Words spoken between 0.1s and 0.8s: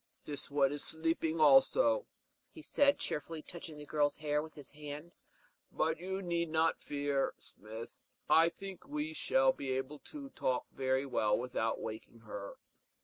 "This one